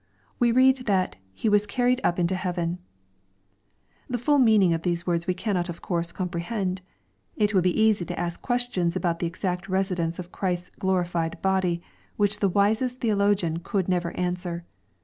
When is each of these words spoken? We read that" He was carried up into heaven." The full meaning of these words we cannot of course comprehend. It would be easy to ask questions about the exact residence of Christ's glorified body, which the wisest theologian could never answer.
We 0.39 0.51
read 0.51 0.87
that" 0.87 1.17
He 1.41 1.47
was 1.47 1.67
carried 1.67 2.01
up 2.03 2.17
into 2.17 2.33
heaven." 2.33 2.79
The 4.09 4.17
full 4.17 4.39
meaning 4.39 4.73
of 4.73 4.81
these 4.81 5.05
words 5.05 5.27
we 5.27 5.35
cannot 5.35 5.69
of 5.69 5.83
course 5.83 6.11
comprehend. 6.11 6.81
It 7.35 7.53
would 7.53 7.63
be 7.63 7.79
easy 7.79 8.03
to 8.05 8.19
ask 8.19 8.41
questions 8.41 8.95
about 8.95 9.19
the 9.19 9.27
exact 9.27 9.69
residence 9.69 10.17
of 10.17 10.31
Christ's 10.31 10.71
glorified 10.79 11.39
body, 11.43 11.83
which 12.17 12.39
the 12.39 12.49
wisest 12.49 12.99
theologian 12.99 13.59
could 13.59 13.87
never 13.87 14.09
answer. 14.17 14.65